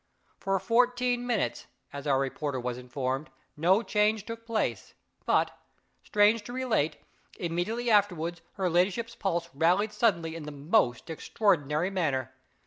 [0.39, 4.95] For fourteen minutes, as our reporter was informed, no change took place;
[5.27, 5.55] but,
[6.03, 6.97] strange to relate,
[7.37, 12.33] immediately afterward her ladyship's pulse rallied suddenly in the most extraordinary manner.